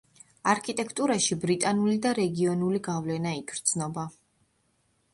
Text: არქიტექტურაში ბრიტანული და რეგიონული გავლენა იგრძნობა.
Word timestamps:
არქიტექტურაში 0.53 1.37
ბრიტანული 1.43 1.95
და 2.07 2.15
რეგიონული 2.21 2.83
გავლენა 2.91 3.37
იგრძნობა. 3.45 4.11